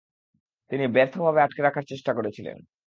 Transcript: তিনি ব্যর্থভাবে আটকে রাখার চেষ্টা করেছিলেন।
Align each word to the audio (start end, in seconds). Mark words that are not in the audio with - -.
তিনি 0.71 0.85
ব্যর্থভাবে 0.87 1.39
আটকে 1.41 1.61
রাখার 1.61 1.85
চেষ্টা 1.91 2.11
করেছিলেন। 2.13 2.57